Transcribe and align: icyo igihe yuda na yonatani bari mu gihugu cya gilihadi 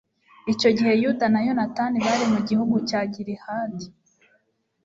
icyo 0.51 0.67
igihe 0.73 0.93
yuda 1.01 1.25
na 1.33 1.39
yonatani 1.45 1.97
bari 2.05 2.25
mu 2.33 2.39
gihugu 2.49 2.75
cya 2.89 2.99
gilihadi 3.13 3.85